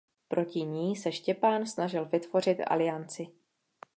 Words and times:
Proti 0.27 0.61
ní 0.63 0.95
se 0.95 1.11
Štěpán 1.11 1.65
snažil 1.65 2.05
vytvořit 2.05 2.57
alianci. 2.67 3.27